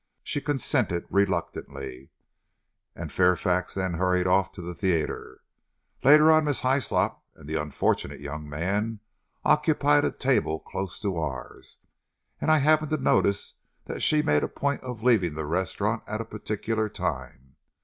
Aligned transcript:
She 0.23 0.41
consented 0.41 1.05
reluctantly, 1.11 2.09
and 2.95 3.11
Fairfax 3.11 3.75
then 3.75 3.93
hurried 3.93 4.25
off 4.25 4.51
to 4.53 4.61
the 4.63 4.73
theatre. 4.73 5.41
Later 6.03 6.31
on, 6.31 6.45
Miss 6.45 6.61
Hyslop 6.61 7.21
and 7.35 7.47
the 7.47 7.53
unfortunate 7.61 8.19
young 8.19 8.49
man 8.49 8.99
occupied 9.45 10.03
a 10.03 10.09
table 10.09 10.59
close 10.59 10.99
to 11.01 11.17
ours, 11.17 11.77
and 12.39 12.49
I 12.49 12.57
happened 12.57 12.89
to 12.89 12.97
notice 12.97 13.53
that 13.85 14.01
she 14.01 14.23
made 14.23 14.43
a 14.43 14.47
point 14.49 14.81
of 14.81 15.03
leaving 15.03 15.35
the 15.35 15.45
restaurant 15.45 16.01
at 16.07 16.19
a 16.19 16.25
particular 16.25 16.89
time. 16.89 17.55